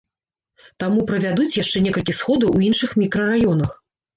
Таму 0.83 1.03
правядуць 1.11 1.53
яшчэ 1.57 1.83
некалькі 1.89 2.17
сходаў 2.23 2.49
у 2.61 2.65
іншых 2.71 2.99
мікрараёнах. 3.03 3.81